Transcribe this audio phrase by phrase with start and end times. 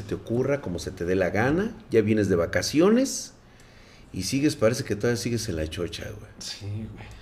[0.00, 1.72] se te ocurra, como se te dé la gana.
[1.90, 3.34] Ya vienes de vacaciones
[4.12, 6.30] y sigues, parece que todavía sigues en la chocha, güey.
[6.38, 7.20] Sí, güey.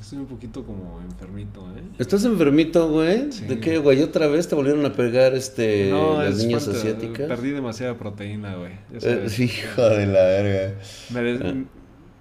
[0.00, 1.82] Estoy un poquito como enfermito, ¿eh?
[2.00, 3.30] ¿Estás enfermito, güey?
[3.30, 3.44] Sí.
[3.44, 4.02] ¿De qué, güey?
[4.02, 7.28] ¿Otra vez te volvieron a pegar este, las es niñas falta- asiáticas?
[7.28, 8.72] Perdí demasiada proteína, güey.
[9.00, 10.74] Eh, hijo de la verga.
[11.10, 11.54] Me des- Ah.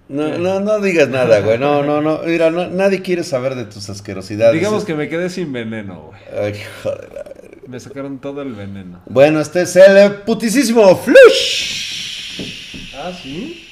[0.08, 1.58] No, no, no digas nada, güey.
[1.58, 2.20] No, no, no.
[2.28, 4.54] Mira, no- nadie quiere saber de tus asquerosidades.
[4.54, 6.22] Digamos que me quedé sin veneno, güey.
[6.40, 7.35] Ay, hijo de la verga.
[7.68, 9.02] Me sacaron todo el veneno.
[9.08, 12.40] Bueno, este es el putisísimo flush
[12.96, 13.66] Ah, sí.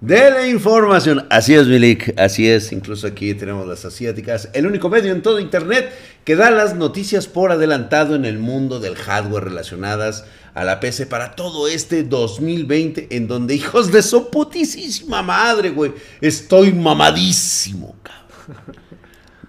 [0.00, 1.26] de la información.
[1.30, 2.70] Así es, Milik, así es.
[2.72, 4.48] Incluso aquí tenemos las asiáticas.
[4.52, 5.92] El único medio en todo Internet
[6.24, 11.06] que da las noticias por adelantado en el mundo del hardware relacionadas a la PC
[11.06, 18.83] para todo este 2020, en donde, hijos de su putisísima madre, güey, estoy mamadísimo, cabrón.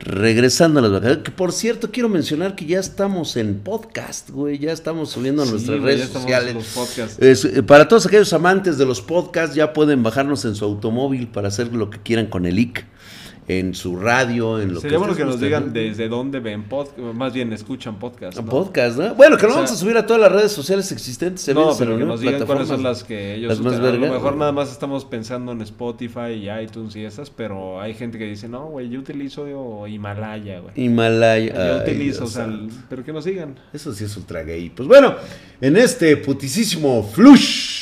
[0.05, 4.59] Regresando a las vacaciones, que por cierto quiero mencionar que ya estamos en podcast, güey,
[4.59, 6.51] ya estamos subiendo a nuestras redes sociales.
[6.51, 7.17] en los podcasts.
[7.19, 11.27] Es, eh, para todos aquellos amantes de los podcasts, ya pueden bajarnos en su automóvil
[11.27, 12.85] para hacer lo que quieran con el IC,
[13.47, 16.97] en su radio, en lo Sería bueno ustedes que nos digan desde dónde ven podcast,
[16.97, 18.37] más bien escuchan podcast.
[18.39, 18.45] ¿no?
[18.45, 19.13] Podcast, ¿no?
[19.13, 21.47] Bueno, que lo O sea- vamos a subir a todas las redes sociales existentes.
[21.53, 22.07] No, pero que ¿no?
[22.07, 23.75] nos digan cuáles son las que ellos las más.
[23.75, 27.93] A lo mejor nada más estamos pensando en Spotify y iTunes y esas, pero hay
[27.93, 30.73] gente que dice, no, güey, yo utilizo Himalaya, güey.
[30.75, 31.53] Himalaya.
[31.53, 33.55] Yo ay, utilizo, Dios o sea, el- pero que nos sigan.
[33.73, 34.71] Eso sí es ultra gay.
[34.75, 35.15] Pues bueno,
[35.61, 37.74] en este putisísimo flush.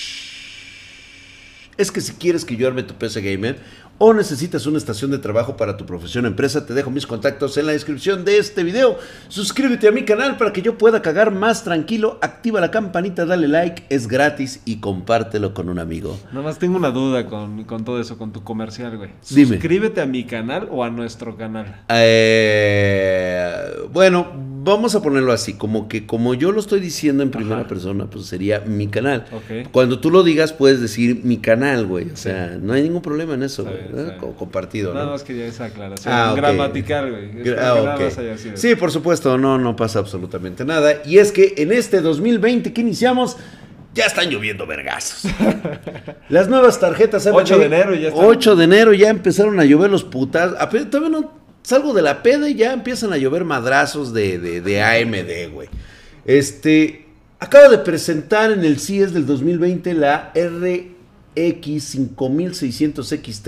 [1.84, 3.60] Es que si quieres que yo arme tu PC Gamer
[3.98, 7.58] o necesitas una estación de trabajo para tu profesión o empresa, te dejo mis contactos
[7.58, 8.98] en la descripción de este video.
[9.28, 12.20] Suscríbete a mi canal para que yo pueda cagar más tranquilo.
[12.22, 16.18] Activa la campanita, dale like, es gratis y compártelo con un amigo.
[16.32, 19.10] Nada más tengo una duda con, con todo eso, con tu comercial, güey.
[19.30, 19.58] Dime.
[19.58, 21.84] Suscríbete a mi canal o a nuestro canal.
[21.90, 27.62] Eh, bueno, vamos a ponerlo así, como que como yo lo estoy diciendo en primera
[27.62, 27.68] Ajá.
[27.68, 29.26] persona, pues sería mi canal.
[29.72, 32.10] Cuando tú lo digas, puedes decir mi canal, güey.
[32.12, 34.18] O sea, no hay ningún problema en eso, güey.
[34.38, 35.12] Compartido, Nada ¿no?
[35.12, 36.14] más quería esa aclaración.
[36.14, 36.38] Ah, ok.
[36.38, 37.32] Gramatical, güey.
[37.32, 38.02] Gra- ah, que nada ok.
[38.02, 38.58] más haya sido.
[38.58, 41.02] Sí, por supuesto, no, no pasa absolutamente nada.
[41.06, 43.38] Y es que en este 2020 que iniciamos,
[43.94, 45.32] ya están lloviendo vergazos.
[46.30, 48.26] Las nuevas tarjetas AMD, 8 de enero ya están.
[48.26, 50.54] 8 de enero ya empezaron a llover los putas.
[50.90, 54.82] Todavía no salgo de la peda y ya empiezan a llover madrazos de, de, de
[54.82, 55.70] AMD, güey.
[56.26, 57.06] Este,
[57.40, 63.48] acaba de presentar en el CES del 2020 la RX 5600 XT.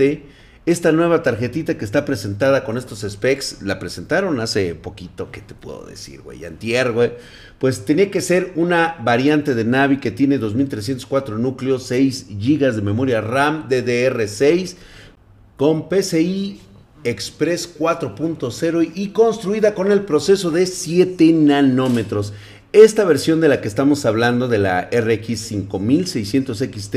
[0.66, 5.54] Esta nueva tarjetita que está presentada con estos specs, la presentaron hace poquito, ¿qué te
[5.54, 6.44] puedo decir, güey?
[6.44, 7.12] Antier, güey.
[7.60, 12.82] Pues tenía que ser una variante de Navi que tiene 2304 núcleos, 6 GB de
[12.82, 14.74] memoria RAM DDR6
[15.56, 16.60] con PCI
[17.06, 22.32] Express 4.0 y construida con el proceso de 7 nanómetros.
[22.72, 26.96] Esta versión de la que estamos hablando, de la RX 5600 XT,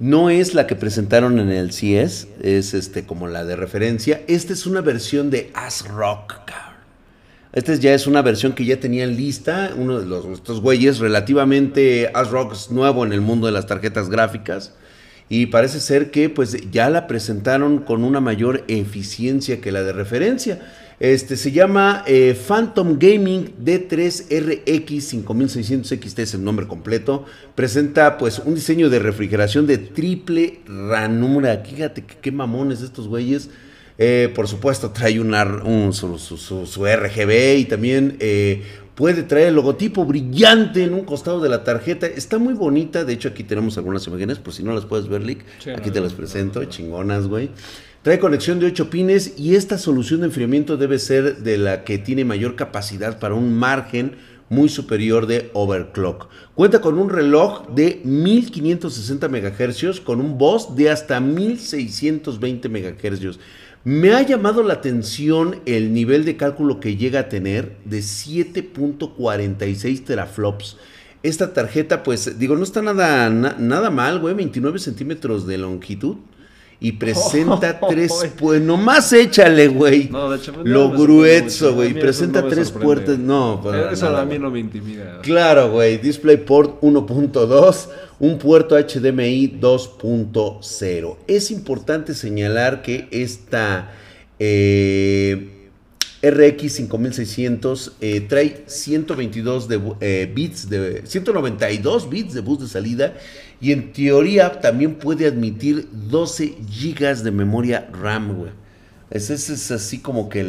[0.00, 4.22] no es la que presentaron en el CES, es este como la de referencia.
[4.26, 6.34] Esta es una versión de ASRock.
[7.52, 10.98] Esta es- ya es una versión que ya tenían lista, uno de los, estos güeyes
[10.98, 14.72] relativamente ASRock nuevo en el mundo de las tarjetas gráficas.
[15.28, 19.92] Y parece ser que pues ya la presentaron con una mayor eficiencia que la de
[19.92, 20.60] referencia.
[21.00, 27.24] Este se llama eh, Phantom Gaming D3RX 5600 XT es el nombre completo.
[27.54, 31.62] Presenta pues un diseño de refrigeración de triple ranura.
[31.64, 33.50] Fíjate qué mamones estos güeyes.
[33.96, 38.62] Eh, por supuesto trae un- su RGB y también eh,
[38.94, 42.06] puede traer el logotipo brillante en un costado de la tarjeta.
[42.06, 43.04] Está muy bonita.
[43.04, 44.38] De hecho, aquí tenemos algunas imágenes.
[44.38, 45.44] Por si no las puedes ver, Lick.
[45.58, 46.60] Sí, aquí no, te las presento.
[46.60, 46.70] no, no.
[46.70, 47.50] Chingonas, güey.
[48.02, 51.96] Trae conexión de 8 pines y esta solución de enfriamiento debe ser de la que
[51.96, 54.16] tiene mayor capacidad para un margen
[54.50, 56.28] muy superior de overclock.
[56.54, 63.38] Cuenta con un reloj de 1560 MHz con un BOS de hasta 1620 MHz.
[63.84, 70.04] Me ha llamado la atención el nivel de cálculo que llega a tener de 7.46
[70.04, 70.78] teraflops.
[71.22, 76.16] Esta tarjeta, pues, digo, no está nada, na- nada mal, güey, 29 centímetros de longitud.
[76.80, 80.08] Y presenta tres, pues, nomás échale, güey.
[80.10, 81.94] No, de hecho, no Lo sorprende grueso, güey.
[81.94, 82.84] Presenta no tres sorprende.
[82.94, 83.18] puertas.
[83.18, 85.20] No, para Eso nada, a mí no me intimida.
[85.22, 85.98] Claro, güey.
[85.98, 87.88] DisplayPort 1.2,
[88.20, 91.16] un puerto HDMI 2.0.
[91.26, 93.92] Es importante señalar que esta
[94.38, 95.53] eh,
[96.30, 102.68] RX 5600 eh, trae 122 de, bu- eh, bits de 192 bits de bus de
[102.68, 103.14] salida
[103.60, 108.50] y en teoría también puede admitir 12 gigas de memoria RAM, güey.
[109.10, 110.42] Esa es, así como que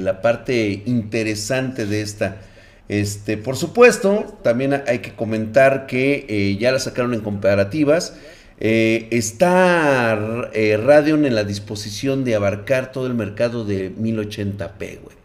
[0.00, 2.40] la parte interesante de esta.
[2.88, 8.14] Este, por supuesto, también hay que comentar que eh, ya la sacaron en comparativas.
[8.60, 15.16] Eh, está eh, Radeon en la disposición de abarcar todo el mercado de 1080p, güey.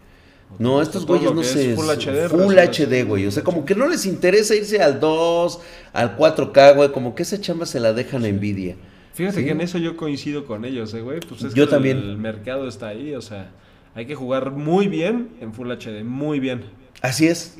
[0.57, 2.87] No, estos Todo güeyes no es Full HD, Full resolución.
[3.03, 3.27] HD, güey.
[3.27, 5.59] O sea, como que no les interesa irse al 2,
[5.91, 6.91] al 4K, güey.
[6.93, 8.77] Como que esa chamba se la dejan a Nvidia.
[9.13, 9.45] Fíjate Sí.
[9.45, 11.19] que en eso yo coincido con ellos, eh, güey.
[11.19, 11.97] Pues es Yo que también.
[11.97, 13.51] El mercado está ahí, o sea,
[13.95, 16.61] hay que jugar muy bien en Full HD, muy bien.
[17.01, 17.57] Así es.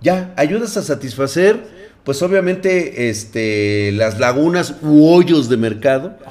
[0.00, 1.64] Ya, ayudas a satisfacer,
[2.06, 6.16] pues obviamente, este, las lagunas u hoyos de mercado.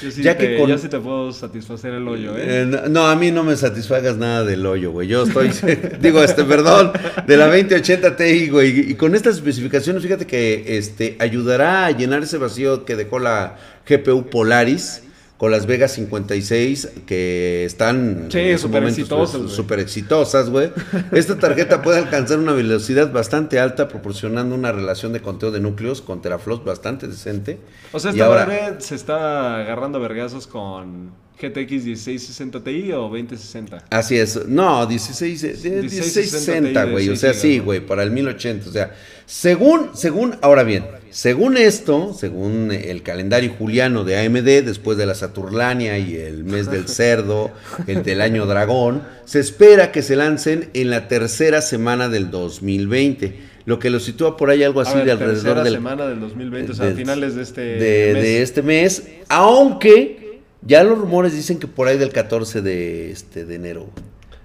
[0.00, 2.62] Yo sí, Ya te, que con- yo sí te puedo satisfacer el hoyo, ¿eh?
[2.62, 5.08] Eh, no, no, a mí no me satisfagas nada del hoyo, güey.
[5.08, 5.50] Yo estoy,
[6.00, 6.92] digo, este, perdón,
[7.26, 8.92] de la 2080 Ti, güey.
[8.92, 13.56] Y con estas especificaciones, fíjate que este ayudará a llenar ese vacío que dejó la
[13.86, 15.02] GPU Polaris
[15.40, 19.56] con las Vega 56 que están Sí, en súper momentos, exitosas, pues, güey.
[19.56, 20.70] súper exitosas, güey.
[21.12, 26.02] Esta tarjeta puede alcanzar una velocidad bastante alta, proporcionando una relación de conteo de núcleos
[26.02, 27.58] con teraflops bastante decente.
[27.92, 33.84] O sea, esta ahora- se está agarrando vergazos con GTX 1660 Ti o 2060.
[33.88, 34.46] Así es.
[34.46, 37.08] No, 16, eh, 1660, güey.
[37.08, 38.68] O sea, sí, güey, para el 1080.
[38.68, 38.94] O sea,
[39.30, 45.14] según, según, ahora bien, según esto, según el calendario juliano de AMD, después de la
[45.14, 47.52] Saturlania y el mes del cerdo,
[47.86, 53.38] el del año dragón, se espera que se lancen en la tercera semana del 2020.
[53.66, 56.18] Lo que lo sitúa por ahí algo así ver, de alrededor tercera del, semana del
[56.18, 58.22] 2020, o sea, de- a finales de este de, mes.
[58.24, 63.44] de este mes, aunque ya los rumores dicen que por ahí del 14 de, este,
[63.44, 63.90] de enero.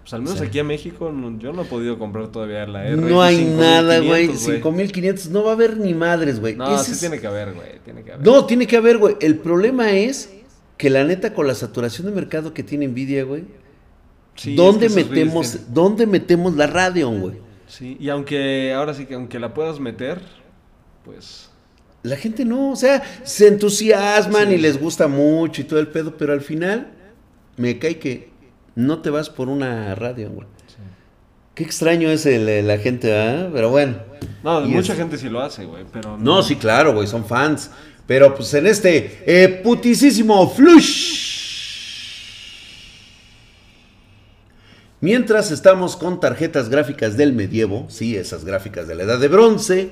[0.05, 0.47] Pues al menos o sea.
[0.47, 2.95] aquí en México no- yo no he podido comprar todavía la R.
[2.97, 4.27] No hay nada, güey.
[4.37, 6.55] 5500, no va a haber ni madres, güey.
[6.55, 7.79] No, sí es- tiene que haber, güey.
[7.83, 8.23] Tiene que haber.
[8.25, 9.15] No, tiene que haber, güey.
[9.19, 10.31] El problema es
[10.77, 13.45] que la neta, con la saturación de mercado que tiene Nvidia, güey,
[14.35, 17.35] Sí, es ¿dónde que metemos, tienen- dónde metemos la Radeon, güey?
[17.67, 20.21] Sí, y aunque ahora sí que aunque la puedas meter,
[21.03, 21.49] pues
[22.03, 24.53] La gente no, o sea, se entusiasman Sí.
[24.53, 26.91] y les gusta mucho y todo el pedo, pero al final
[27.57, 28.29] me cae que
[28.75, 30.47] no te vas por una Radeon, güey.
[31.53, 33.49] Qué extraño es el- la gente, ¿ah?
[33.53, 33.95] Pero bueno.
[34.43, 37.71] No, mucha es- gente sí lo hace, güey, pero No, sí, claro, güey, son fans.
[38.05, 41.23] Pero pues en este eh, putisísimo flush.
[45.01, 49.91] Mientras estamos con tarjetas gráficas del medievo, sí, esas gráficas de la edad de bronce,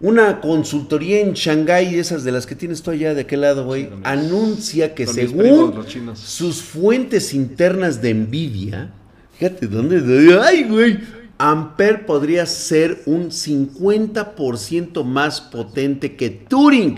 [0.00, 3.90] una consultoría en Shanghái, esas de las que tienes tú allá de aquel lado, güey,
[4.02, 8.92] anuncia que según primos, sus fuentes internas de Nvidia,
[9.38, 11.00] fíjate dónde, ay, güey,
[11.36, 16.96] Ampere podría ser un 50% más potente que Turing.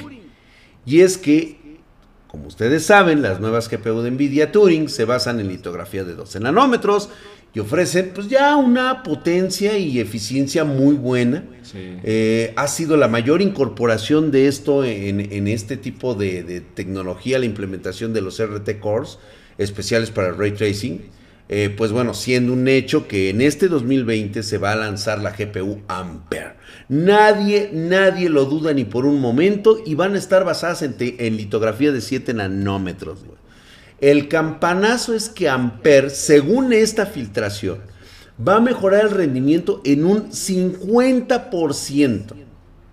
[0.85, 1.61] Y es que,
[2.33, 6.41] como ustedes saben, las nuevas GPU de Nvidia Turing se basan en litografía de 12
[6.41, 7.11] nanómetros
[7.53, 11.45] y ofrecen pues ya una potencia y eficiencia muy buena.
[11.63, 11.99] Sí.
[12.03, 17.39] Eh, ha sido la mayor incorporación de esto en, en este tipo de, de tecnología,
[17.39, 19.19] la implementación de los RT Cores
[19.59, 21.03] especiales para el ray tracing.
[21.51, 25.33] Eh, pues bueno, siendo un hecho que en este 2020 se va a lanzar la
[25.33, 26.55] GPU Ampere.
[26.93, 30.95] Nadie, nadie lo duda ni por un momento y van a estar basadas en,
[31.39, 33.21] litografía de 7 nanómetros.
[33.99, 37.79] El campanazo es que Ampere, según esta filtración,
[38.47, 42.35] va a mejorar el rendimiento en un 50%,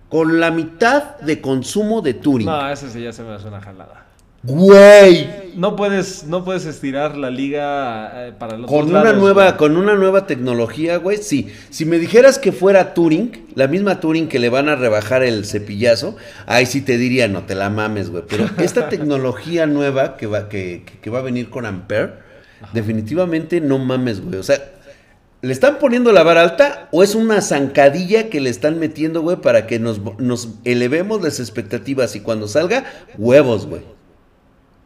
[0.08, 2.46] con la mitad de consumo de Turing.
[2.46, 4.06] No, ese sí ya se me hace una jalada.
[4.42, 9.44] Güey, No puedes, no puedes estirar la liga eh, para los con una lados, nueva,
[9.46, 9.56] güey.
[9.58, 11.48] con una nueva tecnología, güey, sí.
[11.68, 15.44] Si me dijeras que fuera Turing, la misma Turing que le van a rebajar el
[15.44, 16.16] cepillazo,
[16.46, 18.22] ahí sí te diría, no te la mames, güey.
[18.28, 22.12] Pero esta tecnología nueva que va, que, que- que va a venir con Ampere,
[22.72, 24.38] definitivamente no mames, güey.
[24.38, 24.56] O sea,
[25.42, 29.36] ¿le están poniendo la vara alta o es una zancadilla que le están metiendo, güey,
[29.36, 32.84] para que nos, nos elevemos las expectativas y cuando salga,
[33.18, 33.82] huevos, güey?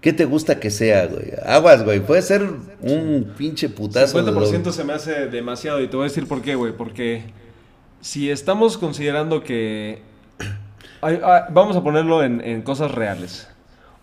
[0.05, 1.33] ¿Qué te gusta que sea, güey?
[1.47, 1.99] Aguas, güey.
[2.01, 2.43] Puede ser
[2.83, 4.23] un pinche putazo.
[4.23, 6.75] de 50% lo- se me hace demasiado y te voy a decir por qué, güey.
[6.77, 7.23] Porque
[8.03, 10.03] si estamos considerando que...
[11.01, 13.49] hay- ah, vamos a ponerlo en, en cosas reales.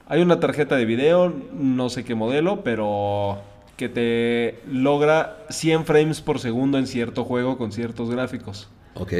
[0.07, 3.37] Hay una tarjeta de video, no sé qué modelo, pero
[3.77, 8.69] que te logra 100 frames por segundo en cierto juego con ciertos gráficos.
[8.95, 9.13] Ok.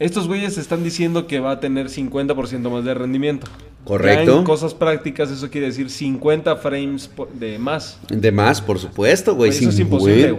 [0.00, 3.46] Estos güeyes están diciendo que va a tener 50% más de rendimiento.
[3.84, 4.32] Correcto.
[4.32, 7.98] Ya en cosas prácticas eso quiere decir 50 frames de más.
[8.08, 9.50] De más, por supuesto, güey.
[9.50, 10.32] Eso es 50, imposible,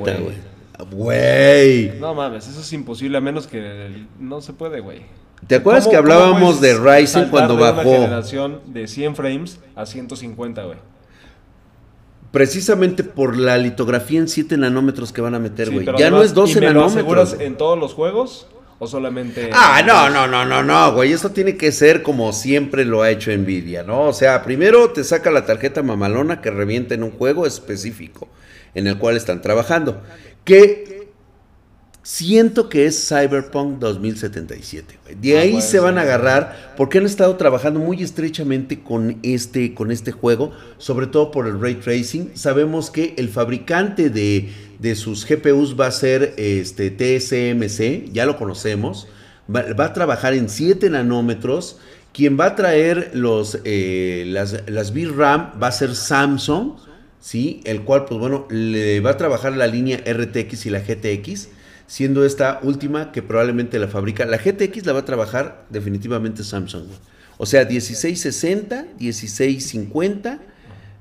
[0.92, 2.00] güey.
[2.00, 5.02] No mames, eso es imposible a menos que no se puede, güey.
[5.48, 7.92] ¿Te acuerdas ¿Cómo- que hablábamos de Ryzen cuando de una bajó?
[7.92, 10.78] generación de 100 frames a 150, güey.
[12.32, 15.86] Precisamente por la litografía en 7 nanómetros que van a meter, güey.
[15.98, 16.96] ya no es 12 ¿y me lo nanómetros.
[16.96, 17.48] aseguras güey.
[17.48, 18.48] en todos los juegos
[18.84, 21.14] o solamente Ah, no, no, no, no, no, güey.
[21.14, 24.08] Eso tiene que ser como siempre lo ha hecho Nvidia, ¿no?
[24.08, 28.28] O sea, primero te saca la tarjeta mamalona que revienta en un juego específico
[28.76, 30.02] en el cual están trabajando.
[30.44, 31.03] Que
[32.04, 35.16] siento que es Cyberpunk 2077, güey.
[35.16, 39.74] De Ah, ahí se van a agarrar porque han estado trabajando muy estrechamente con este,
[39.74, 42.32] con este juego, sobre todo por el ray tracing.
[42.36, 48.38] Sabemos que el fabricante de, de sus GPUs va a ser este TSMC, ya lo
[48.38, 49.08] conocemos.
[49.54, 51.80] Va, va a trabajar en 7 nanómetros.
[52.14, 56.74] Quien va a traer los, eh, las, las VRAM va a ser Samsung,
[57.20, 57.62] ¿sí?
[57.64, 61.48] El cual, pues bueno, le va a trabajar la línea RTX y la GTX,
[61.94, 64.26] siendo esta última que probablemente la fabrica.
[64.26, 66.88] La GTX la va a trabajar definitivamente Samsung.
[66.88, 66.98] güey.
[67.38, 70.40] O sea, 1660, 1650,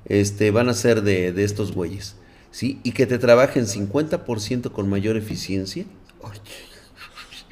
[0.05, 2.15] este, van a ser de, de estos güeyes,
[2.51, 2.79] ¿sí?
[2.83, 5.85] Y que te trabajen 50% con mayor eficiencia.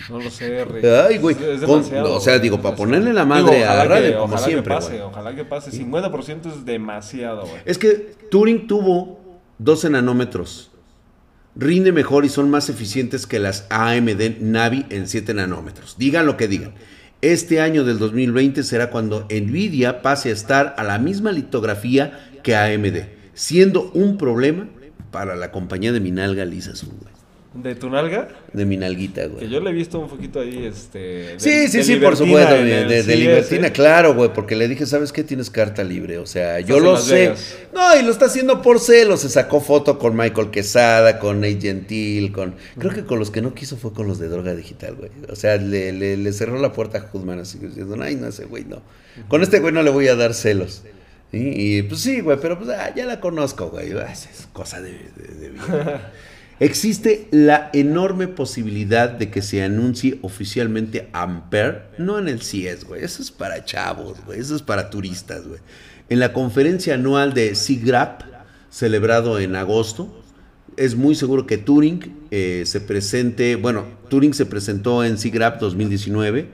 [0.10, 0.84] No lo sé, Rick.
[0.86, 1.36] Ay, güey.
[1.36, 4.18] Es- es Con- o sea, digo, para ponerle la Digo, madre a ojalá Radio que-
[4.18, 5.02] como ojalá siempre, Que pase, güey.
[5.02, 5.72] ojalá que pase.
[5.72, 7.62] 50% es demasiado, güey.
[7.66, 7.90] Es que
[8.30, 9.20] Turing tuvo
[9.58, 10.71] 12 nanómetros.
[11.56, 15.98] Rinde mejor y son más eficientes que las AMD Navi en 7 nanómetros.
[15.98, 16.74] Digan lo que digan.
[17.22, 22.56] Este año del 2020 será cuando Nvidia pase a estar a la misma litografía que
[22.56, 24.68] AMD, siendo un problema
[25.12, 26.74] para la compañía de Minalga Lisa.
[27.54, 28.30] ¿De tu nalga?
[28.54, 29.42] De Minalguita, güey.
[29.42, 31.00] Que yo le he visto un poquito ahí, este...
[31.00, 34.32] de- Sí, sí, de sí, por supuesto, de, el de- de CS, libertina, claro, güey,
[34.34, 35.26] porque le dije, ¿sabes qué?
[35.26, 37.14] Tienes carta libre, o sea, yo lo sé.
[37.28, 37.56] Vegas.
[37.74, 41.60] No, y lo está haciendo por celo, se sacó foto con Michael Quesada, con Nate
[41.60, 42.56] Gentil, con...
[42.80, 45.12] Creo que con los que no quiso fue con los de droga digital, güey.
[45.30, 48.46] O sea, le, le- le cerró la puerta a Hoodman así, diciendo, ay, no, ese
[48.46, 48.82] güey no.
[49.28, 50.84] Con este güey no le voy a dar celos.
[51.34, 53.92] Y, y, pues sí, güey, pero pues ah, ya la conozco, güey.
[53.92, 54.92] Ah, Es cosa de...
[54.92, 56.12] de- de vida.
[56.62, 63.04] Existe la enorme posibilidad de que se anuncie oficialmente Ampere, no en el CIES, güey.
[63.04, 64.40] Eso es para chavos, güey.
[64.40, 65.60] Eso es para turistas, güey.
[66.08, 68.22] En la conferencia anual de SIGRAP,
[68.70, 70.24] celebrado en agosto,
[70.78, 73.56] es muy seguro que Turing eh, se presente.
[73.56, 76.48] Bueno, Turing se presentó en SIGRAP 2019.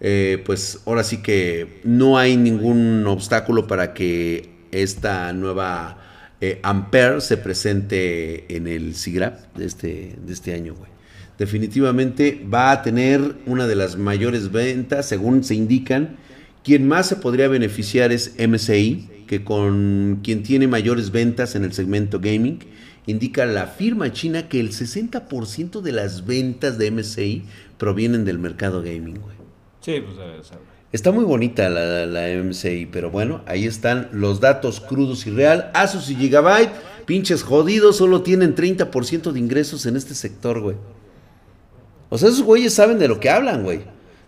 [0.00, 5.98] eh, pues ahora sí que no hay ningún obstáculo para que esta nueva
[6.40, 10.90] eh, Ampere se presente en el SIGRAP de este, de este año, güey.
[11.38, 16.16] Definitivamente va a tener una de las mayores ventas, según se indican.
[16.62, 21.72] Quien más se podría beneficiar es MSI, que con quien tiene mayores ventas en el
[21.72, 22.58] segmento gaming.
[23.06, 27.44] Indica la firma china que el 60% de las ventas de MSI
[27.78, 29.36] provienen del mercado gaming, güey.
[29.80, 30.69] Sí, pues debe ser, güey.
[30.92, 35.70] Está muy bonita la, la MCI, pero bueno, ahí están los datos crudos y real.
[35.72, 36.72] Asus y Gigabyte,
[37.06, 40.76] pinches jodidos, solo tienen 30% de ingresos en este sector, güey.
[42.08, 43.82] O sea, esos güeyes saben de lo que hablan, güey.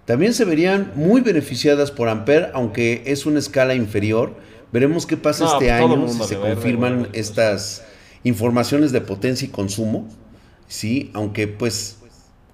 [0.04, 4.34] También se verían muy beneficiadas por Ampere, aunque es una escala inferior.
[4.72, 7.10] Veremos qué pasa No, este pues año si se verde, confirman güey.
[7.14, 7.84] estas
[8.22, 10.08] informaciones de potencia y consumo.
[10.68, 11.98] Sí, aunque pues,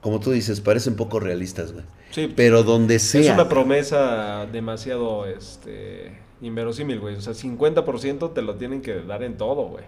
[0.01, 1.85] como tú dices, parecen poco realistas, güey.
[2.11, 3.21] Sí, Pero donde sea.
[3.21, 6.19] es una promesa demasiado, este...
[6.41, 7.17] Inverosímil, güey.
[7.17, 9.85] O sea, 50% te lo tienen que dar en todo, güey.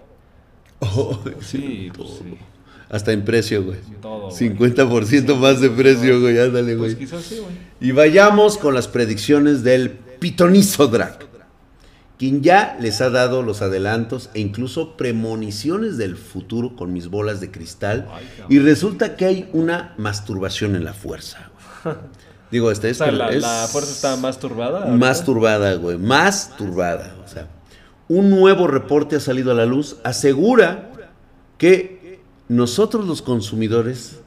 [0.81, 2.37] Oh, Sí, pues sí.
[2.89, 3.79] Hasta en precio, güey.
[4.03, 4.37] Todo, güey.
[4.37, 6.39] 50% más de precio, güey.
[6.41, 7.07] Ándale, Pues güey.
[7.07, 7.53] quizás sí, güey.
[7.81, 11.25] Y vayamos con las predicciones del pitonizo Drac,
[12.19, 17.41] quien ya les ha dado los adelantos e incluso premoniciones del futuro con mis bolas
[17.41, 18.09] de cristal.
[18.49, 21.50] Y resulta que hay una masturbación en la fuerza.
[22.51, 24.87] Digo, esta O es, sea, la, es la fuerza está más turbada.
[24.87, 25.99] más turbada, güey.
[25.99, 27.15] Más turbada.
[27.25, 27.47] O sea,
[28.09, 29.97] un nuevo reporte ha salido a la luz.
[30.03, 30.91] Asegura
[31.59, 34.19] que nosotros los consumidores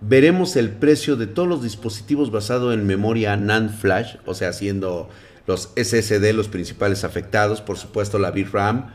[0.00, 5.08] veremos el precio de todos los dispositivos basado en memoria NAND flash, o sea, siendo
[5.46, 8.92] los SSD los principales afectados, por supuesto la VRAM.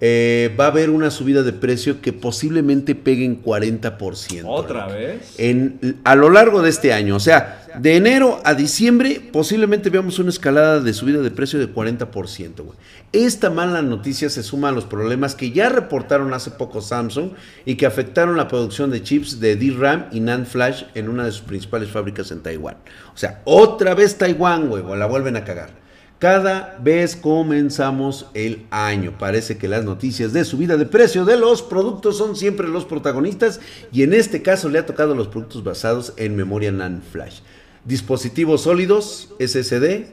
[0.00, 4.42] Eh, va a haber una subida de precio que posiblemente pegue en 40%.
[4.44, 5.34] ¿Otra Rick vez?
[5.38, 7.14] en, a lo largo de este año.
[7.14, 11.72] O sea, de enero a diciembre posiblemente veamos una escalada de subida de precio de
[11.72, 12.56] 40%.
[12.56, 12.76] güey.
[13.12, 17.30] Esta mala noticia se suma a los problemas que ya reportaron hace poco Samsung
[17.64, 21.30] y que afectaron la producción de chips de DRAM y NAND Flash en una de
[21.30, 22.76] sus principales fábricas en Taiwán.
[23.14, 25.83] O sea, otra vez Taiwán, güey, la vuelven a cagar.
[26.18, 29.18] Cada vez comenzamos el año.
[29.18, 33.60] Parece que las noticias de subida de precio de los productos son siempre los protagonistas
[33.92, 37.40] y en este caso le ha tocado los productos basados en memoria NAND flash.
[37.84, 40.06] Dispositivos sólidos, SSD,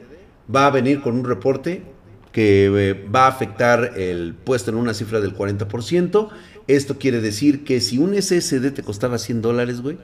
[0.54, 1.82] va a venir con un reporte
[2.32, 6.28] que eh, va a afectar el puesto en una cifra del 40%.
[6.66, 9.98] Esto quiere decir que si un SSD te costaba 100 dólares, güey,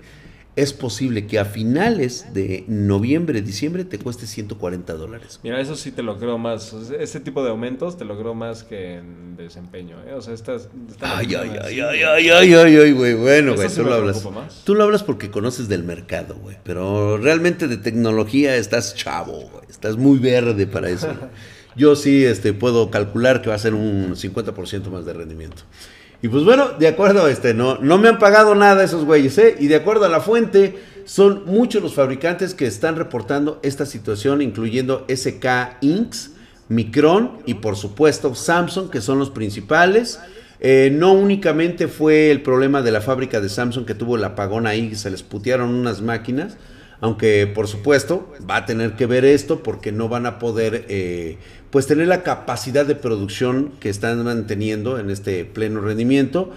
[0.59, 5.38] es posible que a finales de noviembre, diciembre te cueste 140 dólares.
[5.45, 6.73] Mira, eso sí te lo creo más.
[6.99, 9.99] Este tipo de aumentos te lo creo más que en desempeño.
[10.05, 10.15] ¿eh?
[10.15, 10.69] O sea, estás.
[11.00, 13.15] Ay, ay, ay, ay, ay, ay, ay, ay, güey.
[13.15, 14.27] Bueno, güey, tú lo hablas.
[14.65, 16.57] Tú lo hablas porque conoces del mercado, güey.
[16.65, 19.65] Pero realmente de tecnología estás chavo, güey.
[19.71, 21.09] Estás muy verde para eso.
[21.77, 25.62] Yo sí este, puedo calcular que va a ser un 50% más de rendimiento.
[26.21, 29.57] Y pues bueno, de acuerdo, este, no, no me han pagado nada esos güeyes, ¿eh?
[29.61, 34.43] Y de acuerdo a la fuente, son muchos los fabricantes que están reportando esta situación,
[34.43, 36.33] incluyendo SK Inks,
[36.69, 40.21] Micron y por supuesto Samsung, que son los principales.
[40.61, 44.67] Eh, no únicamente fue el problema de la fábrica de Samsung que tuvo el apagón
[44.67, 46.57] ahí, se les putearon unas máquinas,
[47.00, 51.38] aunque por supuesto va a tener que ver esto porque no van a poder eh,
[51.71, 56.50] pues tener la capacidad de producción que están manteniendo en este pleno rendimiento.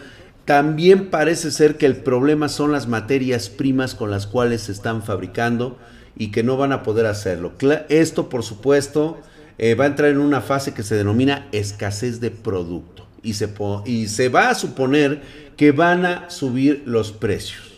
[0.45, 5.03] También parece ser que el problema son las materias primas con las cuales se están
[5.03, 5.77] fabricando
[6.17, 7.53] y que no van a poder hacerlo.
[7.89, 9.19] Esto por supuesto
[9.57, 13.53] eh, va a entrar en una fase que se denomina escasez de producto y se,
[13.85, 15.21] y se va a suponer
[15.55, 17.70] que van a subir los precios.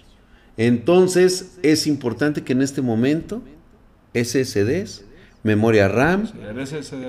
[0.57, 3.41] Entonces es importante que en este momento
[4.13, 5.05] SSDs,
[5.43, 6.29] memoria RAM,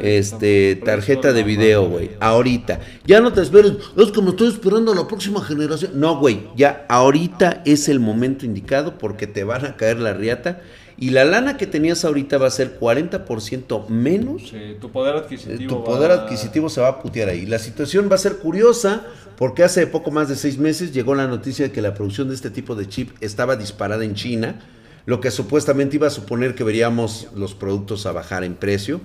[0.02, 2.10] este, tarjeta de video, güey.
[2.20, 2.80] Ahorita.
[3.06, 5.92] Ya no te esperes, es como estoy esperando a la próxima generación.
[5.94, 10.60] No, güey, ya ahorita es el momento indicado porque te van a caer la riata.
[10.96, 14.42] Y la lana que tenías ahorita va a ser 40% menos.
[14.48, 15.76] Sí, tu poder adquisitivo.
[15.76, 17.46] Tu poder adquisitivo se va a putear ahí.
[17.46, 19.02] La situación va a ser curiosa
[19.36, 22.34] porque hace poco más de seis meses llegó la noticia de que la producción de
[22.34, 24.60] este tipo de chip estaba disparada en China,
[25.06, 29.00] lo que supuestamente iba a suponer que veríamos los productos a bajar en precio.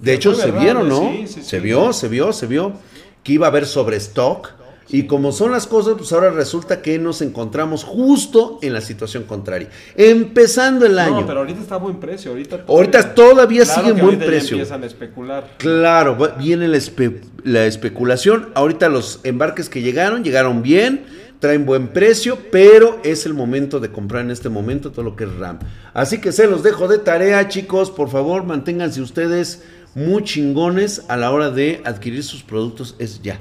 [0.00, 1.12] De hecho, se vieron, ¿no?
[1.26, 2.72] se vio, se vio, se vio
[3.22, 4.50] que iba a haber sobrestock
[4.88, 9.24] y como son las cosas, pues ahora resulta que nos encontramos justo en la situación
[9.24, 9.68] contraria.
[9.96, 11.22] Empezando el año.
[11.22, 12.32] No, pero ahorita está a buen precio.
[12.32, 14.56] Ahorita todavía, ahorita todavía sigue en buen precio.
[14.56, 15.54] empiezan a especular.
[15.58, 16.78] Claro, viene la,
[17.44, 18.50] la especulación.
[18.54, 21.06] Ahorita los embarques que llegaron, llegaron bien,
[21.40, 25.24] traen buen precio, pero es el momento de comprar en este momento todo lo que
[25.24, 25.60] es RAM.
[25.94, 27.90] Así que se los dejo de tarea, chicos.
[27.90, 29.62] Por favor, manténganse ustedes
[29.94, 32.96] muy chingones a la hora de adquirir sus productos.
[32.98, 33.40] Es ya.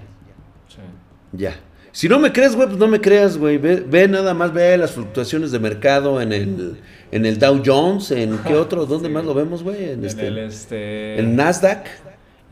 [1.33, 1.55] Ya.
[1.91, 3.57] Si no me crees, güey, pues no me creas, güey.
[3.57, 6.77] Ve, nada más, ve las fluctuaciones de mercado en el,
[7.11, 9.91] en el Dow Jones, en qué otro, ¿dónde más lo vemos, güey?
[9.91, 11.19] En, este, el este...
[11.19, 11.85] En Nasdaq.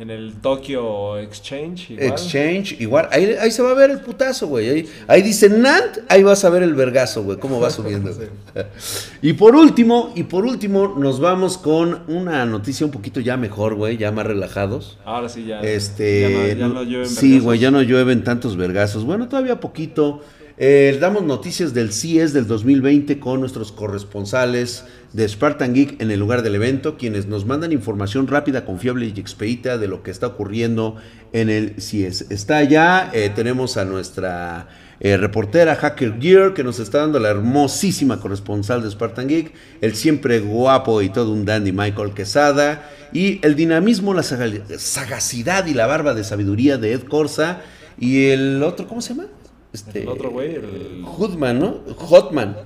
[0.02, 2.08] En el Tokyo Exchange, igual.
[2.08, 3.08] Exchange, igual.
[3.12, 4.68] Ahí, ahí se va a ver el putazo, güey.
[4.68, 8.10] Ahí, ahí dice Nant, ahí vas a ver el vergazo, güey, cómo va subiendo.
[9.22, 13.76] y por último, y por último, nos vamos con una noticia un poquito ya mejor,
[13.76, 14.98] güey, ya más relajados.
[15.06, 15.62] Ahora sí, ya.
[15.62, 19.06] Este, ya no, llueven Sí, güey, ya no llueven tantos vergazos.
[19.06, 20.24] Bueno, todavía poquito.
[20.64, 26.20] Eh, damos noticias del CIES del 2020 con nuestros corresponsales de Spartan Geek en el
[26.20, 30.28] lugar del evento, quienes nos mandan información rápida, confiable y expedita de lo que está
[30.28, 30.98] ocurriendo
[31.34, 32.28] en el CIES.
[32.30, 34.68] Está allá, eh, tenemos a nuestra
[35.00, 39.96] eh, reportera Hacker Gear que nos está dando la hermosísima corresponsal de Spartan Geek, el
[39.96, 45.88] siempre guapo y todo un dandy Michael Quesada, y el dinamismo, la sagacidad y la
[45.88, 47.62] barba de sabiduría de Ed Corsa,
[48.00, 49.28] y el otro, ¿cómo se llama?
[49.74, 51.04] Este, el otro güey, el...
[51.06, 51.80] Hoodman, ¿no?
[51.96, 52.58] Hotman.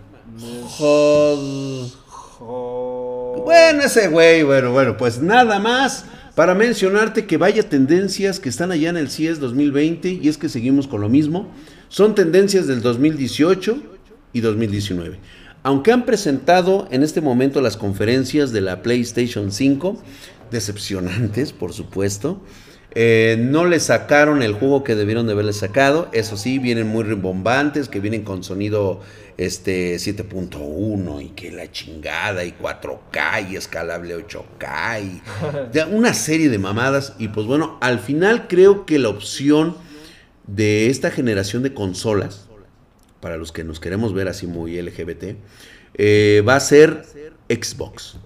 [3.45, 8.71] Bueno, ese güey, bueno, bueno, pues nada más para mencionarte que vaya tendencias que están
[8.71, 11.49] allá en el CIES 2020 y es que seguimos con lo mismo.
[11.87, 13.81] Son tendencias del 2018
[14.33, 15.19] y 2019.
[15.63, 19.97] Aunque han presentado en este momento las conferencias de la PlayStation 5,
[20.51, 22.41] decepcionantes, por supuesto.
[22.97, 26.07] Eh, no le sacaron el juego que debieron de haberle sacado.
[26.13, 29.01] Eso sí, vienen muy rimbombantes, que vienen con sonido
[29.37, 36.57] este 7.1 y que la chingada y 4K y escalable 8K y una serie de
[36.57, 37.13] mamadas.
[37.19, 39.75] Y pues bueno, al final creo que la opción
[40.47, 42.47] de esta generación de consolas,
[43.19, 45.35] para los que nos queremos ver así muy LGBT,
[45.95, 47.03] eh, va a ser
[47.49, 48.17] Xbox.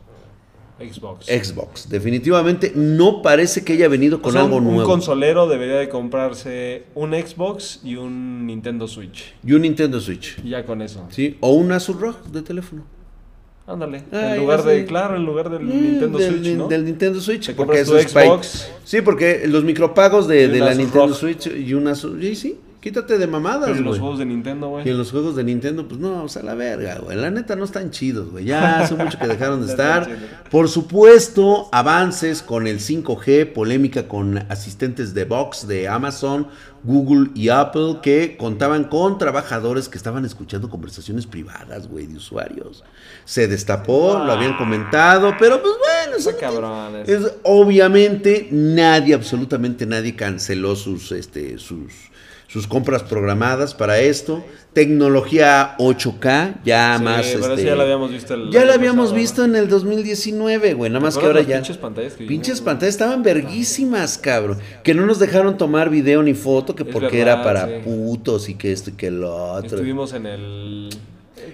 [0.80, 1.26] Xbox.
[1.26, 1.90] Xbox.
[1.90, 4.80] Definitivamente no parece que haya venido con algo nuevo.
[4.80, 9.34] Un consolero debería de comprarse un Xbox y un Nintendo Switch.
[9.46, 10.42] Y un Nintendo Switch.
[10.44, 11.06] ya con eso.
[11.10, 12.86] Sí, o un Asus ROG de teléfono.
[13.68, 14.04] Ándale.
[14.12, 16.68] en lugar de, claro, en lugar del mm, Nintendo Switch, ¿no?
[16.68, 17.54] Del Nintendo Switch.
[17.54, 18.72] porque es Xbox.
[18.84, 22.60] Sí, porque los micropagos de, la Nintendo Switch y una sí, sí.
[22.82, 24.00] Quítate de mamadas, Pero en los güey.
[24.00, 24.90] juegos de Nintendo, Y güey.
[24.90, 27.18] en los juegos de Nintendo, pues no, o sea, la verga, güey.
[27.18, 28.46] La neta no están chidos, güey.
[28.46, 30.08] Ya hace mucho que dejaron de estar.
[30.50, 36.48] Por supuesto, avances con el 5G, polémica con asistentes de Vox de Amazon,
[36.86, 42.86] Google y Apple que contaban con trabajadores que estaban escuchando conversaciones privadas, güey, de usuarios.
[43.26, 46.96] Se destapó, lo habían comentado, pero pues bueno, eso Está no tiene- cabrón.
[47.06, 51.92] es- es, obviamente nadie, absolutamente nadie canceló sus, este, sus,
[52.50, 54.44] sus compras programadas para esto.
[54.74, 57.28] Tecnología 8K, ya Sí, más.
[57.40, 59.70] pero este, ya lo habíamos visto el ya año lo habíamos pasado, visto en el
[59.70, 60.90] 2019, güey.
[60.92, 61.58] Nada más que ahora ya.
[61.58, 64.58] pinches pantallas que Pinches vimos, pantallas estaban verguísimas, cabrón.
[64.84, 67.74] Que no nos dejaron tomar video ni foto, que Es porque verdad, era para sí.
[67.84, 69.76] putos y que esto y que lo otro.
[69.78, 70.90] Estuvimos en el.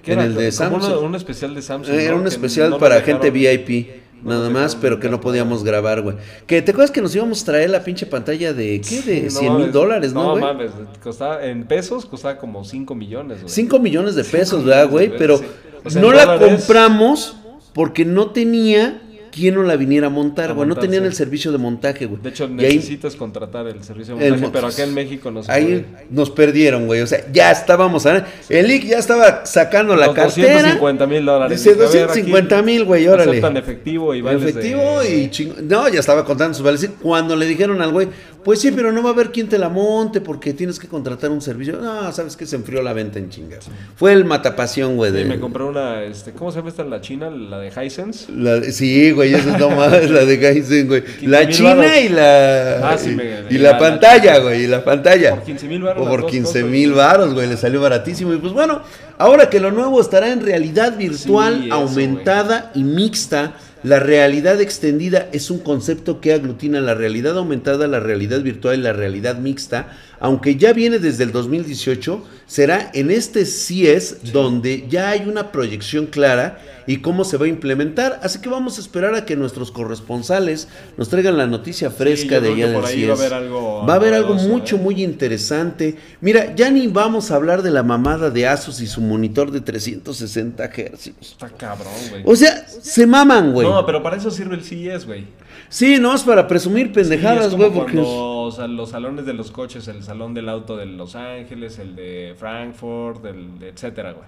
[0.03, 0.27] ¿qué En era?
[0.27, 1.03] el de Como Samsung.
[1.03, 1.93] un especial de Samsung.
[1.95, 2.21] Era ¿no?
[2.21, 4.04] un especial no para dejaron- gente VIP.
[4.23, 6.15] No Nada más, pero que no podíamos grabar, güey.
[6.47, 9.01] Que te acuerdas que nos íbamos a traer la pinche pantalla de, ¿qué?
[9.01, 10.41] De No 100 mil dólares, ¿no, No güey?
[10.43, 10.71] mames,
[11.03, 13.49] costaba, en pesos costaba como 5 millones, güey.
[13.53, 15.15] 5 millones de pesos, ¿verdad, güey?
[15.17, 15.45] Pero sí.
[15.83, 17.37] O sea, no la dólares- compramos
[17.73, 19.01] porque no tenía
[19.35, 20.67] quien nos la viniera a montar, güey.
[20.67, 22.21] No tenían el servicio de montaje, güey.
[22.21, 25.29] De hecho, ahí- necesitas contratar el servicio de El montaje, mo- pero acá en México
[25.29, 25.85] no se Ahí puede.
[26.09, 27.01] nos perdieron, güey.
[27.01, 28.05] O sea, ya estábamos.
[28.05, 28.23] ¿eh?
[28.49, 30.53] El IC ya estaba sacando la cartera.
[30.53, 31.57] 250 mil dólares.
[31.63, 33.31] Dice Dije, a ver, 250 aquí mil, güey, órale.
[33.31, 36.89] Aceptan efectivo y vales de- efectivo y ching- No, ya estaba contando sus vales.
[37.01, 38.07] Cuando le dijeron al güey,
[38.45, 41.31] pues sí, pero no va a haber quien te la monte porque tienes que contratar
[41.31, 41.77] un servicio.
[41.81, 43.57] No, sabes que se enfrió la venta en chinga.
[43.97, 45.11] Fue el matapasión, güey.
[45.11, 46.83] Sí, de- me compré una, este, ¿cómo se llama esta?
[46.83, 48.31] La china, la de Hisense.
[48.31, 51.01] La- sí, güey, esa es nomás la de Gaisen, güey.
[51.03, 52.91] 15,000 La china y la.
[52.91, 55.31] Ah, sí, y, me- y y la, la- pantalla, güey, y la pantalla.
[55.31, 56.69] Por 15,000 varos O las por dos 15 cosas.
[56.71, 58.31] mil varos, güey, le salió baratísimo.
[58.33, 58.81] Y pues bueno,
[59.17, 63.53] ahora que lo nuevo estará en realidad virtual, Sí, eso, aumentada y mixta.
[63.85, 68.81] La realidad extendida es un concepto que aglutina la realidad aumentada, la realidad virtual y
[68.81, 69.95] la realidad mixta.
[70.19, 76.05] Aunque ya viene desde el 2018, será en este CIES donde ya hay una proyección
[76.07, 78.19] clara y cómo se va a implementar.
[78.23, 82.53] Así que vamos a esperar a que nuestros corresponsales nos traigan la noticia fresca de
[82.53, 83.19] allá del ahí va a CIES.
[83.19, 84.79] haber algo Va a haber algo mucho, ¿eh?
[84.79, 85.97] muy interesante.
[86.21, 89.61] Mira, ya ni vamos a hablar de la mamada de Asus y su monitor de
[89.61, 91.11] 360 Hz.
[91.21, 92.23] Está cabrón, güey.
[92.25, 93.67] O sea, se maman, güey.
[93.67, 95.25] No, pero para eso sirve el CES, güey.
[95.69, 99.87] Sí, no es para presumir pendejadas, güey, porque cuando, sea, los salones de los coches,
[99.87, 104.25] el salón del auto de Los Ángeles, el de Frankfurt, el etcétera, güey.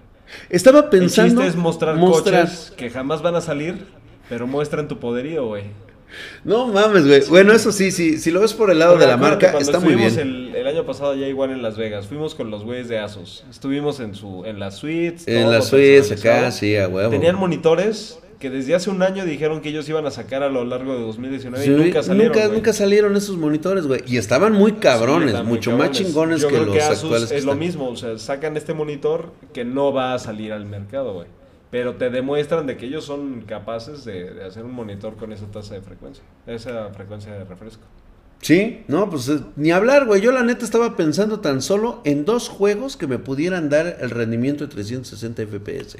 [0.49, 3.85] estaba El pensando chiste es mostrar, mostrar- coches que jamás van a salir,
[4.29, 5.63] pero muestran tu poderío, güey.
[6.45, 7.21] No mames, güey.
[7.29, 9.95] Bueno, eso sí, sí, si lo ves por el lado de la marca, está muy
[9.95, 10.17] bien.
[10.17, 13.43] El, el año pasado ya igual en Las Vegas, fuimos con los güeyes de Asus.
[13.49, 15.27] Estuvimos en su en las suites.
[15.27, 16.37] En todo la Suiza, personalizado.
[16.39, 17.09] acá, sí, a huevo.
[17.09, 20.63] Tenían monitores que desde hace un año dijeron que ellos iban a sacar a lo
[20.63, 22.53] largo de 2019 Sí, y nunca salieron.
[22.53, 24.01] nunca, salieron esos monitores, güey.
[24.05, 26.81] Y estaban muy cabrones, Sí, están muy mucho más chingones Yo que creo los que
[26.83, 27.29] Asus actuales.
[27.29, 27.59] que Es lo están.
[27.65, 31.27] mismo, o sea, sacan este monitor que no va a salir al mercado, güey.
[31.71, 35.47] Pero te demuestran de que ellos son capaces de, de hacer un monitor con esa
[35.47, 37.83] tasa de frecuencia, esa frecuencia de refresco.
[38.39, 40.21] Sí, no, pues eh, ni hablar, güey.
[40.21, 44.11] Yo la neta estaba pensando tan solo en dos juegos que me pudieran dar el
[44.11, 45.97] rendimiento de 360 FPS.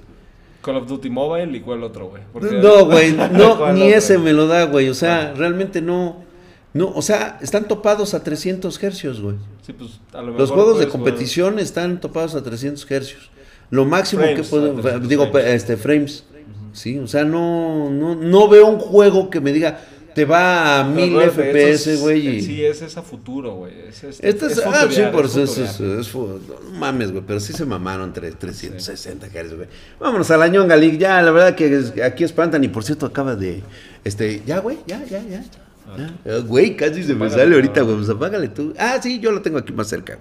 [0.67, 2.21] Call of Duty Mobile y cuál otro, güey.
[2.61, 3.97] No, güey, no, ¿Cuál ni otro?
[3.97, 4.89] ese me lo da, güey.
[4.89, 6.25] O sea, realmente no.
[6.73, 9.37] No, o sea, están topados a 300 hercios, güey.
[9.65, 13.31] Sí, pues, a lo Los mejor juegos de competición están topados a 300 hercios.
[13.69, 15.53] Lo máximo Frames, que puedo, a 300 digo, frames.
[15.53, 16.25] este frames.
[16.73, 19.79] Sí, o sea, no, no, no veo un juego que me diga
[20.17, 22.27] te va a Pero 1000 acuérdate, FPS, es- güey.
[22.37, 23.71] y- Sí, es a futuro, güey.
[23.87, 26.39] Es, es, Este es, es ah, sí, por es eso es, es, es no
[26.73, 29.67] mames, güey, pero sí se mamaron entre 360 Hz, güey.
[29.99, 33.05] Vámonos a la ñonga league, ya, la verdad que es- aquí espantan y por cierto
[33.05, 33.61] acaba de,
[34.03, 35.43] este, ya, güey, ya, ya, ya.
[35.43, 36.15] ya.
[36.25, 38.73] Eh, Güey, casi se me sale ahorita, güey, pues apágale tú.
[38.79, 40.17] Ah, sí, yo lo tengo aquí más cerca.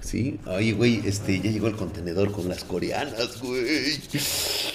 [0.00, 3.64] Sí, oye, güey, este, ya llegó el contenedor con las coreanas, güey.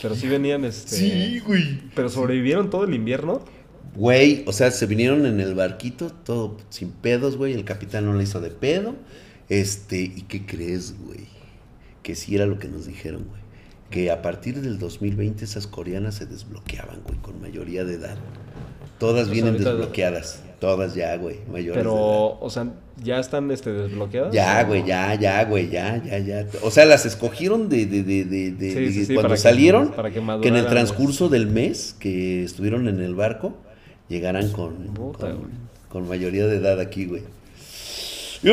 [0.01, 0.95] Pero sí venían, este...
[0.95, 1.81] Sí, güey.
[1.95, 3.41] Pero sobrevivieron todo el invierno.
[3.99, 7.51] Güey, o sea, se vinieron en el barquito, todo sin pedos, güey.
[7.53, 8.95] El capitán no le hizo de pedo.
[9.49, 11.25] Este, ¿y qué crees, güey?
[12.01, 13.41] Que sí era lo que nos dijeron, güey.
[13.89, 18.15] Que a partir del 2020 esas coreanas se desbloqueaban, güey, con mayoría de edad.
[18.99, 20.43] Todas vienen desbloqueadas.
[20.61, 21.97] Todas ya, güey, mayores de edad.
[21.97, 22.71] Pero, o sea,
[23.03, 24.33] ¿ya están este, desbloqueadas?
[24.33, 24.87] Ya, ¿O güey, no?
[24.87, 26.47] ya, ya, güey, ya, ya, ya.
[26.61, 29.41] O sea, las escogieron de, de, de, de, de- Sí, sí, sí, cuando para que-
[29.41, 33.57] salieron, para que que, en el transcurso del mes que estuvieron en el barco,
[34.09, 35.33] llegaran con, Puta,
[35.89, 37.23] con, mayoría de edad aquí, güey.
[38.43, 38.51] ¡Ay,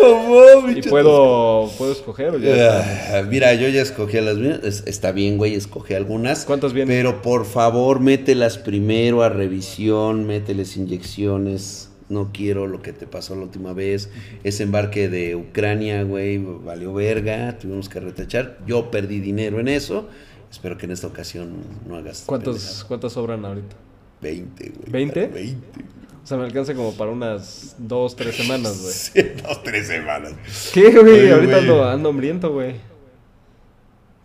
[0.00, 0.72] mamá!
[0.76, 3.18] ¿Y puedo, puedo escoger o ya?
[3.18, 4.60] Ah, mira, yo ya escogí a las mías.
[4.62, 6.44] Es- Está bien, güey, escogí algunas.
[6.44, 6.96] ¿Cuántas vienen?
[6.96, 13.34] Pero por favor, mételas primero a revisión, mételes inyecciones no quiero lo que te pasó
[13.34, 14.08] la última vez.
[14.44, 18.58] Ese embarque de Ucrania, güey, valió verga, tuvimos que retachar.
[18.66, 20.08] Yo perdí dinero en eso.
[20.50, 22.22] Espero que en esta ocasión no hagas.
[22.24, 22.84] ¿Cuántos.
[22.88, 23.76] ¿Cuántos sobran ahorita?
[24.20, 25.06] 20, güey.
[25.06, 25.32] ¿20?
[25.32, 25.80] 20.
[26.22, 28.92] O sea, me alcanza como para unas dos, tres semanas, güey.
[29.34, 30.34] Sí, dos, tres semanas.
[30.74, 31.30] ¿Qué, güey?
[31.30, 31.60] Ahorita güey.
[31.62, 32.74] ando, ando hambriento, güey.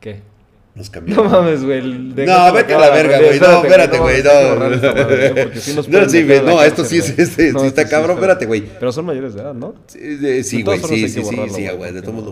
[0.01, 0.21] ¿Qué?
[0.75, 1.31] Nos No cambiamos.
[1.31, 1.81] mames, güey.
[1.83, 3.39] No, vete a la verga, güey.
[3.39, 4.23] No, espérate, güey.
[4.23, 4.55] No,
[6.01, 8.17] no, sí, güey, no, esto sí, este, No, sí está cabrón.
[8.17, 8.63] Espérate, güey.
[8.79, 9.75] Pero son mayores de edad, ¿no?
[9.87, 9.99] Sí,
[10.63, 11.91] güey, sí, sí, sí, sí, güey.
[11.93, 12.21] De todos modos